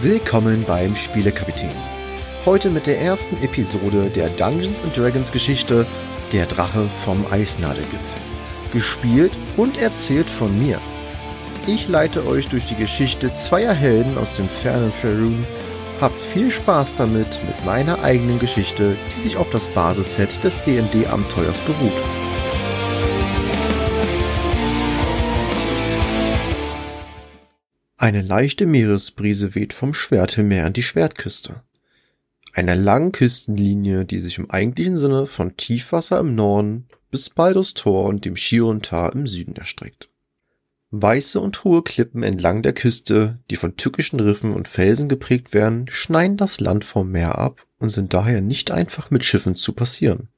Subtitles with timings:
[0.00, 1.72] Willkommen beim Spielekapitän.
[2.46, 5.84] Heute mit der ersten Episode der Dungeons Dragons Geschichte
[6.30, 8.20] Der Drache vom Eisnadelgipfel.
[8.72, 10.80] Gespielt und erzählt von mir.
[11.66, 15.44] Ich leite euch durch die Geschichte zweier Helden aus dem fernen Faerun.
[16.00, 21.58] Habt viel Spaß damit mit meiner eigenen Geschichte, die sich auf das Basisset des D&D-Abenteuers
[21.62, 22.17] beruht.
[28.00, 31.62] Eine leichte Meeresbrise weht vom Schwertmeer an die Schwertküste.
[32.52, 38.04] Einer langen Küstenlinie, die sich im eigentlichen Sinne von Tiefwasser im Norden bis Baldur's Tor
[38.04, 40.10] und dem Chiron-Tal im Süden erstreckt.
[40.92, 45.86] Weiße und hohe Klippen entlang der Küste, die von tückischen Riffen und Felsen geprägt werden,
[45.90, 50.28] schneiden das Land vom Meer ab und sind daher nicht einfach mit Schiffen zu passieren.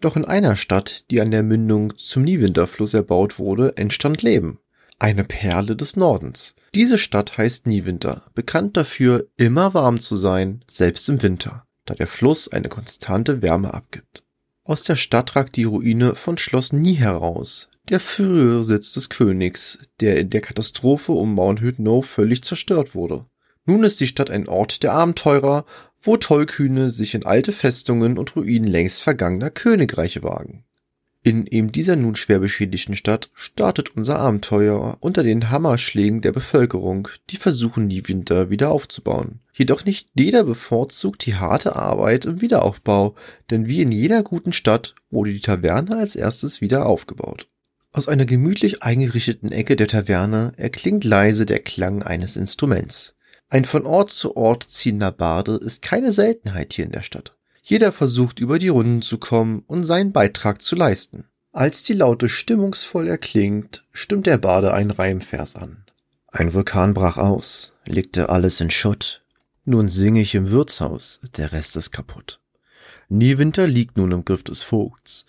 [0.00, 4.58] Doch in einer Stadt, die an der Mündung zum Niewinterfluss erbaut wurde, entstand Leben
[4.98, 6.54] eine Perle des Nordens.
[6.74, 12.06] Diese Stadt heißt Niewinter, bekannt dafür, immer warm zu sein, selbst im Winter, da der
[12.06, 14.24] Fluss eine konstante Wärme abgibt.
[14.64, 19.78] Aus der Stadt ragt die Ruine von Schloss Nie heraus, der frühere Sitz des Königs,
[20.00, 23.26] der in der Katastrophe um Mount Hydno völlig zerstört wurde.
[23.64, 25.66] Nun ist die Stadt ein Ort der Abenteurer,
[26.02, 30.64] wo Tollkühne sich in alte Festungen und Ruinen längst vergangener Königreiche wagen.
[31.26, 37.08] In eben dieser nun schwer beschädigten Stadt startet unser Abenteuer unter den Hammerschlägen der Bevölkerung,
[37.30, 39.40] die versuchen, die Winter wieder aufzubauen.
[39.52, 43.16] Jedoch nicht jeder bevorzugt die harte Arbeit im Wiederaufbau,
[43.50, 47.48] denn wie in jeder guten Stadt wurde die Taverne als erstes wieder aufgebaut.
[47.90, 53.16] Aus einer gemütlich eingerichteten Ecke der Taverne erklingt leise der Klang eines Instruments.
[53.48, 57.35] Ein von Ort zu Ort ziehender Barde ist keine Seltenheit hier in der Stadt.
[57.68, 61.24] Jeder versucht über die Runden zu kommen und seinen Beitrag zu leisten.
[61.50, 65.84] Als die Laute stimmungsvoll erklingt, stimmt der Bade einen Reimvers an.
[66.28, 69.24] Ein Vulkan brach aus, legte alles in Schutt.
[69.64, 72.38] Nun singe ich im Wirtshaus, der Rest ist kaputt.
[73.08, 75.26] Niewinter liegt nun im Griff des Vogts.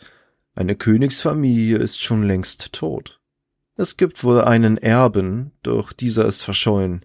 [0.54, 3.20] Eine Königsfamilie ist schon längst tot.
[3.78, 7.04] Es gibt wohl einen Erben, doch dieser ist verschollen.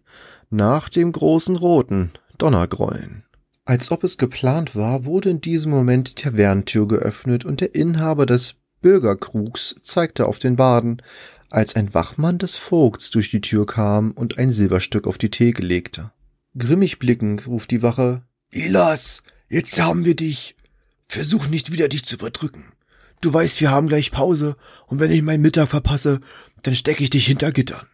[0.50, 3.24] Nach dem großen Roten Donnergrollen.
[3.64, 8.26] Als ob es geplant war, wurde in diesem Moment die Tavernentür geöffnet und der Inhaber
[8.26, 11.00] des Bürgerkrugs zeigte auf den Baden,
[11.48, 15.62] als ein Wachmann des Vogts durch die Tür kam und ein Silberstück auf die Theke
[15.62, 16.10] legte.
[16.58, 20.56] Grimmig blickend ruft die Wache Elas, jetzt haben wir dich.
[21.06, 22.64] Versuch nicht wieder dich zu verdrücken.
[23.20, 24.56] Du weißt, wir haben gleich Pause,
[24.88, 26.20] und wenn ich meinen Mittag verpasse,
[26.62, 27.86] dann stecke ich dich hinter Gittern.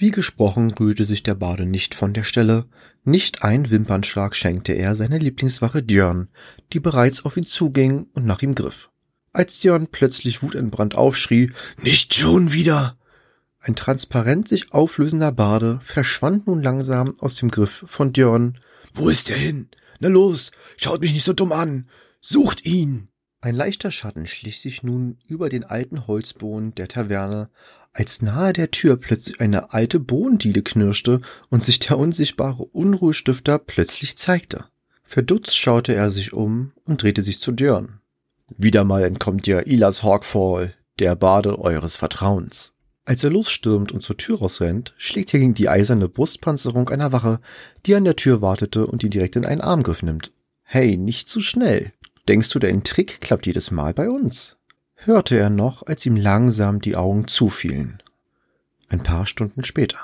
[0.00, 2.64] Wie gesprochen rührte sich der Bade nicht von der Stelle,
[3.04, 6.28] nicht ein Wimpernschlag schenkte er seiner Lieblingswache Djörn,
[6.72, 8.88] die bereits auf ihn zuging und nach ihm griff.
[9.34, 11.52] Als Djörn plötzlich wutentbrannt aufschrie,
[11.82, 12.96] nicht schon wieder!
[13.58, 18.58] Ein transparent sich auflösender Bade verschwand nun langsam aus dem Griff von Djörn.
[18.94, 19.68] Wo ist er hin?
[19.98, 21.90] Na los, schaut mich nicht so dumm an!
[22.22, 23.08] Sucht ihn!
[23.42, 27.48] Ein leichter Schatten schlich sich nun über den alten Holzboden der Taverne,
[27.94, 34.18] als nahe der Tür plötzlich eine alte Bohnendiele knirschte und sich der unsichtbare Unruhestifter plötzlich
[34.18, 34.66] zeigte.
[35.04, 38.00] Verdutzt schaute er sich um und drehte sich zu Dörn.
[38.58, 42.74] Wieder mal entkommt dir Ilas Hawkfall, der Bade eures Vertrauens.
[43.06, 47.40] Als er losstürmt und zur Tür rausrennt, schlägt er gegen die eiserne Brustpanzerung einer Wache,
[47.86, 50.30] die an der Tür wartete und ihn direkt in einen Armgriff nimmt.
[50.62, 51.92] Hey, nicht zu schnell.
[52.28, 54.56] Denkst du, dein Trick klappt jedes Mal bei uns?
[54.96, 58.02] hörte er noch, als ihm langsam die Augen zufielen.
[58.88, 59.98] Ein paar Stunden später.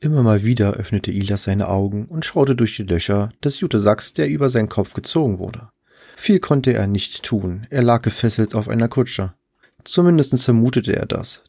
[0.00, 4.28] Immer mal wieder öffnete Ilas seine Augen und schaute durch die Löcher des Jutesacks, der
[4.28, 5.68] über seinen Kopf gezogen wurde.
[6.16, 9.34] Viel konnte er nicht tun, er lag gefesselt auf einer Kutsche.
[9.84, 11.42] Zumindest vermutete er das,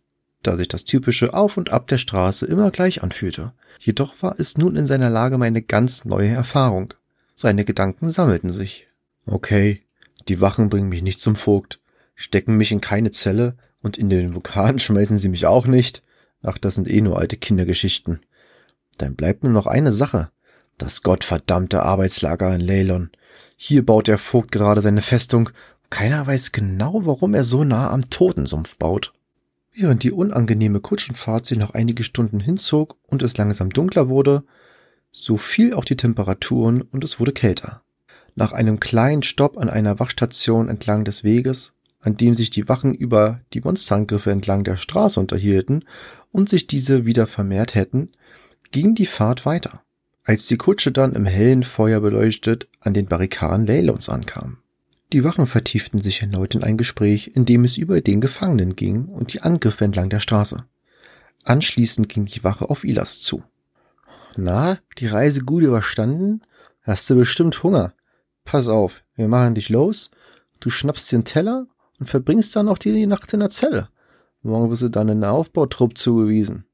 [0.44, 3.54] da sich das typische Auf und Ab der Straße immer gleich anfühlte.
[3.80, 6.94] Jedoch war es nun in seiner Lage eine ganz neue Erfahrung.
[7.36, 8.88] Seine Gedanken sammelten sich.
[9.26, 9.84] Okay,
[10.30, 11.80] die Wachen bringen mich nicht zum Vogt
[12.20, 16.04] stecken mich in keine Zelle und in den Vulkan schmeißen sie mich auch nicht.
[16.44, 18.20] Ach, das sind eh nur alte Kindergeschichten.
[18.98, 20.30] Dann bleibt nur noch eine Sache.
[20.78, 23.10] Das gottverdammte Arbeitslager in Leylon.
[23.56, 25.50] Hier baut der Vogt gerade seine Festung.
[25.90, 29.14] Keiner weiß genau, warum er so nah am Totensumpf baut.
[29.72, 34.44] Während die unangenehme Kutschenfahrt sich noch einige Stunden hinzog und es langsam dunkler wurde,
[35.12, 37.82] so fiel auch die Temperaturen und es wurde kälter.
[38.40, 42.94] Nach einem kleinen Stopp an einer Wachstation entlang des Weges an dem sich die Wachen
[42.94, 45.86] über die Monsterangriffe entlang der Straße unterhielten
[46.32, 48.12] und sich diese wieder vermehrt hätten,
[48.72, 49.82] ging die Fahrt weiter,
[50.24, 54.58] als die Kutsche dann im hellen Feuer beleuchtet an den Barrikaden Leylons ankam.
[55.12, 59.06] Die Wachen vertieften sich erneut in ein Gespräch, in dem es über den Gefangenen ging
[59.06, 60.64] und die Angriffe entlang der Straße.
[61.44, 63.44] Anschließend ging die Wache auf Ilas zu.
[64.38, 66.42] Na, die Reise gut überstanden?
[66.84, 67.94] Hast du bestimmt Hunger?
[68.50, 70.10] Pass auf, wir machen dich los,
[70.60, 71.68] du schnappst dir einen Teller
[72.00, 73.90] und verbringst dann auch die Nacht in der Zelle.
[74.42, 76.66] Morgen wirst du dann in den Aufbautrupp zugewiesen.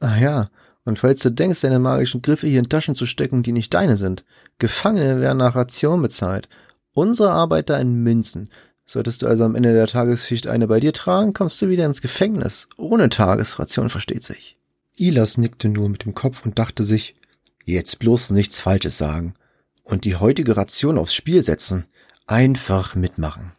[0.00, 0.48] Ach ja,
[0.86, 3.98] und falls du denkst, deine magischen Griffe hier in Taschen zu stecken, die nicht deine
[3.98, 4.24] sind,
[4.56, 6.48] Gefangene werden nach Ration bezahlt.
[6.94, 8.48] Unsere Arbeiter in Münzen.
[8.86, 12.00] Solltest du also am Ende der Tagesschicht eine bei dir tragen, kommst du wieder ins
[12.00, 12.68] Gefängnis.
[12.78, 14.56] Ohne Tagesration versteht sich.
[14.96, 17.16] Ilas nickte nur mit dem Kopf und dachte sich,
[17.66, 19.34] jetzt bloß nichts Falsches sagen
[19.88, 21.86] und die heutige Ration aufs Spiel setzen.
[22.26, 23.52] Einfach mitmachen.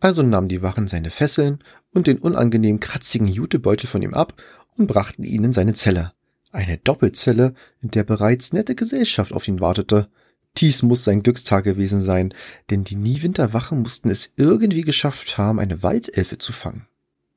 [0.00, 1.58] Also nahmen die Wachen seine Fesseln
[1.92, 4.34] und den unangenehm kratzigen Jutebeutel von ihm ab
[4.76, 6.12] und brachten ihn in seine Zelle.
[6.52, 10.08] Eine Doppelzelle, in der bereits nette Gesellschaft auf ihn wartete.
[10.56, 12.32] Dies muss sein Glückstag gewesen sein,
[12.70, 16.86] denn die Niewinterwachen mussten es irgendwie geschafft haben, eine Waldelfe zu fangen.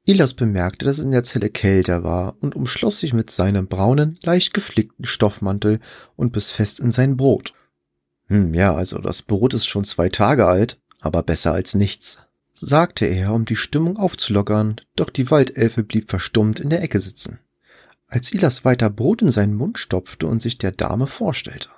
[0.05, 4.17] Ilas bemerkte, dass es in der Zelle kälter war und umschloss sich mit seinem braunen,
[4.23, 5.79] leicht geflickten Stoffmantel
[6.15, 7.53] und biss fest in sein Brot.
[8.29, 12.19] Hm, ja, also das Brot ist schon zwei Tage alt, aber besser als nichts,
[12.55, 17.39] sagte er, um die Stimmung aufzulockern, doch die Waldelfe blieb verstummt in der Ecke sitzen
[18.09, 21.69] als Ilas weiter Brot in seinen Mund stopfte und sich der Dame vorstellte.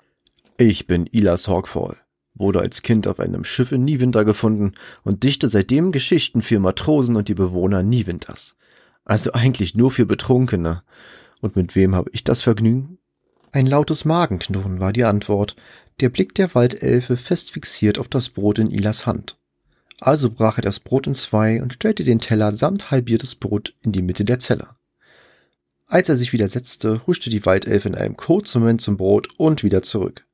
[0.57, 1.98] Ich bin Ilas Hawkfall,
[2.33, 7.15] wurde als Kind auf einem Schiff in Niewinter gefunden und dichte seitdem Geschichten für Matrosen
[7.18, 8.56] und die Bewohner Niewinters.
[9.03, 10.83] Also eigentlich nur für Betrunkene.
[11.42, 13.00] Und mit wem habe ich das Vergnügen?
[13.51, 15.56] Ein lautes Magenknurren war die Antwort,
[16.01, 19.38] der Blick der Waldelfe fest fixiert auf das Brot in Ilas Hand.
[20.00, 23.92] Also brach er das Brot in zwei und stellte den Teller samt halbiertes Brot in
[23.92, 24.69] die Mitte der Zelle.
[25.86, 29.63] Als er sich wieder setzte, huschte die Waldelfe in einem kurzen Moment zum Brot und
[29.63, 30.25] wieder zurück,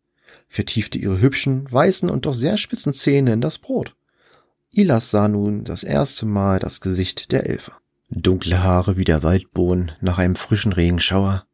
[0.47, 3.95] vertiefte ihre hübschen, weißen und doch sehr spitzen Zähne in das Brot.
[4.71, 7.73] Ilas sah nun das erste Mal das Gesicht der Elfe.
[8.09, 11.45] Dunkle Haare wie der Waldbohnen nach einem frischen Regenschauer,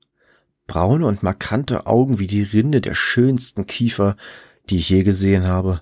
[0.74, 4.16] braune und markante Augen wie die Rinde der schönsten Kiefer,
[4.72, 5.82] die ich je gesehen habe,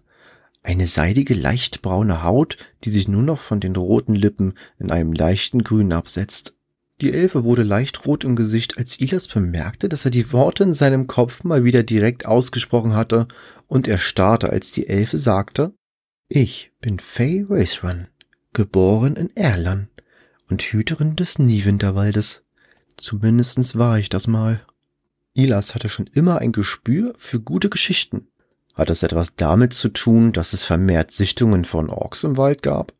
[0.63, 5.13] eine seidige, leicht braune Haut, die sich nur noch von den roten Lippen in einem
[5.13, 6.57] leichten Grün absetzt,
[6.99, 10.73] die Elfe wurde leicht rot im Gesicht, als Ilas bemerkte, dass er die Worte in
[10.73, 13.29] seinem Kopf mal wieder direkt ausgesprochen hatte,
[13.67, 15.73] und er starrte, als die Elfe sagte,
[16.27, 18.07] Ich bin Faye Racerun,
[18.51, 19.87] geboren in Erlan
[20.49, 22.43] und Hüterin des Niewinterwaldes.
[22.97, 24.61] Zumindestens war ich das mal.
[25.33, 28.27] Ilas hatte schon immer ein Gespür für gute Geschichten.
[28.73, 32.93] Hat es etwas damit zu tun, dass es vermehrt Sichtungen von Orks im Wald gab?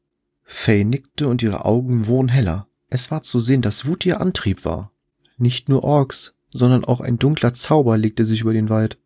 [0.43, 2.67] Faye nickte und ihre Augen wurden heller.
[2.89, 4.91] Es war zu sehen, dass Wut ihr Antrieb war.
[5.37, 8.97] Nicht nur Orks, sondern auch ein dunkler Zauber legte sich über den Wald.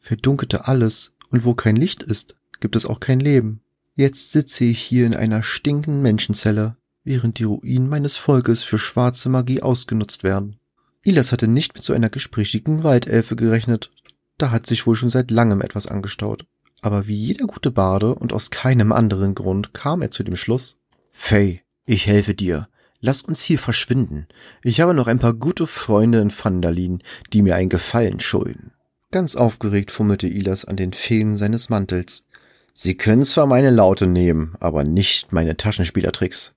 [0.00, 3.62] Verdunkelte alles, und wo kein Licht ist, gibt es auch kein Leben.
[3.94, 9.28] Jetzt sitze ich hier in einer stinkenden Menschenzelle, während die Ruinen meines Volkes für schwarze
[9.28, 10.56] Magie ausgenutzt werden.
[11.04, 13.90] Ilas hatte nicht mit so einer gesprächigen Waldelfe gerechnet.
[14.38, 16.46] Da hat sich wohl schon seit langem etwas angestaut.
[16.80, 20.76] Aber wie jeder gute Bade und aus keinem anderen Grund kam er zu dem Schluss.
[21.12, 22.68] Faye, ich helfe dir.
[23.00, 24.28] Lass uns hier verschwinden.
[24.62, 27.02] Ich habe noch ein paar gute Freunde in Vandalin,
[27.32, 28.72] die mir einen Gefallen schulden.
[29.10, 32.26] Ganz aufgeregt fummelte Ilas an den Fäden seines Mantels.
[32.74, 36.54] Sie können zwar meine Laute nehmen, aber nicht meine Taschenspielertricks.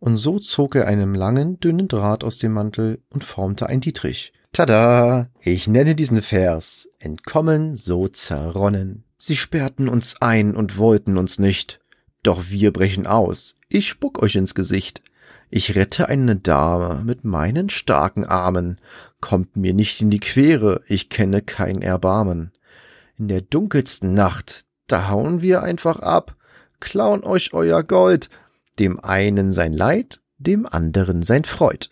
[0.00, 4.32] Und so zog er einen langen, dünnen Draht aus dem Mantel und formte ein Dietrich.
[4.52, 5.28] Tada!
[5.40, 9.04] Ich nenne diesen Vers Entkommen so zerronnen.
[9.18, 11.80] Sie sperrten uns ein und wollten uns nicht.
[12.22, 13.56] Doch wir brechen aus.
[13.68, 15.02] Ich spuck euch ins Gesicht.
[15.50, 18.78] Ich rette eine Dame mit meinen starken Armen.
[19.20, 22.52] Kommt mir nicht in die Quere, ich kenne kein Erbarmen.
[23.16, 26.36] In der dunkelsten Nacht, da hauen wir einfach ab,
[26.80, 28.28] klauen euch euer Gold,
[28.78, 31.88] dem einen sein Leid, dem anderen sein Freud.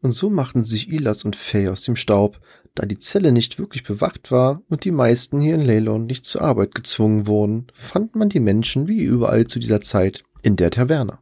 [0.00, 2.40] Und so machten sich Ilas und Fay aus dem Staub,
[2.74, 6.42] da die Zelle nicht wirklich bewacht war und die meisten hier in Leylon nicht zur
[6.42, 11.18] Arbeit gezwungen wurden, fand man die Menschen wie überall zu dieser Zeit in der Taverne.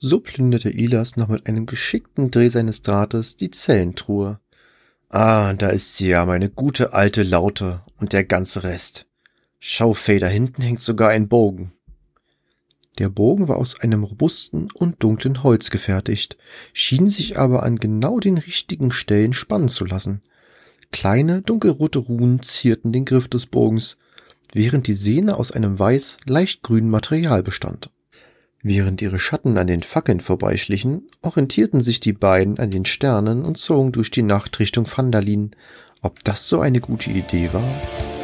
[0.00, 4.38] So plünderte Ilas noch mit einem geschickten Dreh seines Drahtes die Zellentruhe.
[5.08, 9.06] Ah, da ist sie ja, meine gute alte Laute und der ganze Rest.
[9.58, 11.72] Schau, Fay, da hinten hängt sogar ein Bogen.
[12.98, 16.36] Der Bogen war aus einem robusten und dunklen Holz gefertigt,
[16.72, 20.22] schien sich aber an genau den richtigen Stellen spannen zu lassen.
[20.90, 23.98] Kleine, dunkelrote Runen zierten den Griff des Bogens,
[24.52, 27.90] während die Sehne aus einem weiß, leicht grünen Material bestand.
[28.62, 33.58] Während ihre Schatten an den Fackeln vorbeischlichen, orientierten sich die beiden an den Sternen und
[33.58, 35.52] zogen durch die Nacht Richtung Vandalin.
[36.02, 38.17] Ob das so eine gute Idee war?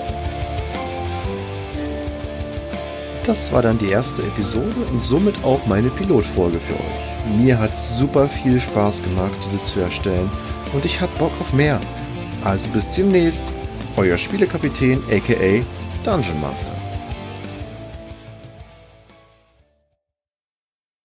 [3.25, 7.37] Das war dann die erste Episode und somit auch meine Pilotfolge für euch.
[7.39, 10.31] Mir hat super viel Spaß gemacht, diese zu erstellen
[10.75, 11.81] und ich hab Bock auf mehr.
[12.43, 13.53] Also bis demnächst.
[13.97, 15.65] Euer Spielekapitän aka
[16.05, 16.84] Dungeon Master.